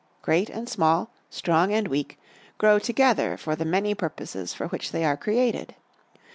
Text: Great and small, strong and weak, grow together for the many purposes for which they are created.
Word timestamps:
Great 0.23 0.49
and 0.49 0.67
small, 0.67 1.11
strong 1.29 1.71
and 1.71 1.87
weak, 1.87 2.19
grow 2.57 2.79
together 2.79 3.37
for 3.37 3.55
the 3.55 3.63
many 3.63 3.93
purposes 3.93 4.51
for 4.51 4.67
which 4.69 4.91
they 4.91 5.05
are 5.05 5.15
created. 5.15 5.75